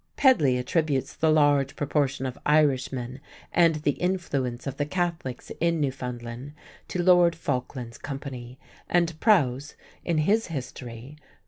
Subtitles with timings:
[0.15, 3.19] Pedley attributes the large proportion of Irishmen
[3.53, 6.53] and the influence of the Catholics in Newfoundland
[6.87, 8.57] to Lord Falkland's company,
[8.89, 11.25] and Prowse, in his History (pp.